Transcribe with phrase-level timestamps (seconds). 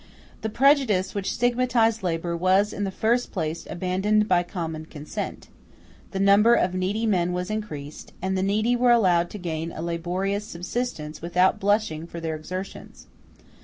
[0.41, 5.47] The prejudice which stigmatized labor was in the first place abandoned by common consent;
[6.09, 9.83] the number of needy men was increased, and the needy were allowed to gain a
[9.83, 13.05] laborious subsistence without blushing for their exertions.